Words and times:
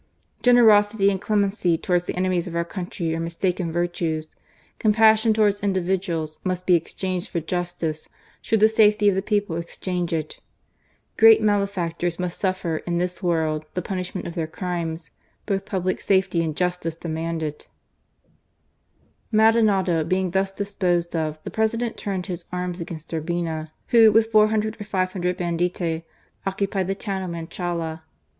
Generosity 0.41 1.11
and 1.11 1.21
clemency 1.21 1.77
towards 1.77 2.05
the 2.05 2.15
enemies 2.15 2.47
of 2.47 2.55
our 2.55 2.65
country 2.65 3.15
are 3.15 3.19
mistaken 3.19 3.71
virtues. 3.71 4.29
Compassion 4.79 5.31
towards 5.31 5.59
individuals 5.59 6.39
must 6.43 6.65
be 6.65 6.73
exchanged 6.73 7.29
for 7.29 7.39
justice 7.39 8.09
should 8.41 8.61
the 8.61 8.67
safety 8.67 9.09
of 9.09 9.13
the 9.13 9.21
people 9.21 9.57
exact 9.57 10.11
it. 10.11 10.39
Great 11.17 11.39
152 11.39 11.41
GARCIA 11.43 11.43
MORENO. 11.43 11.53
malefactors 11.53 12.19
must 12.19 12.39
suffer 12.39 12.77
in 12.87 12.97
this 12.97 13.21
world 13.21 13.67
the 13.75 13.81
punish 13.83 14.15
ment 14.15 14.25
of 14.25 14.33
their 14.33 14.47
crimes: 14.47 15.11
both 15.45 15.67
public 15.67 16.01
safety 16.01 16.43
and 16.43 16.57
justice 16.57 16.95
demand 16.95 17.43
it." 17.43 17.67
Maldonado 19.31 20.03
being 20.03 20.31
thus 20.31 20.51
disposed 20.51 21.15
of, 21.15 21.37
the 21.43 21.51
President 21.51 21.95
turned 21.95 22.25
his 22.25 22.45
arms 22.51 22.79
against 22.81 23.13
Urbina, 23.13 23.69
who, 23.89 24.11
with 24.11 24.31
four 24.31 24.47
hundred 24.47 24.81
or 24.81 24.83
five 24.83 25.11
hundred 25.13 25.37
banditti, 25.37 26.03
occupied 26.47 26.87
the 26.87 26.95
town 26.95 27.21
of 27.21 27.29
Machala. 27.29 28.01